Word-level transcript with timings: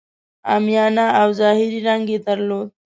عامیانه 0.49 1.05
او 1.19 1.29
ظاهري 1.39 1.79
رنګ 1.87 2.03
یې 2.13 2.19
درلود. 2.27 2.67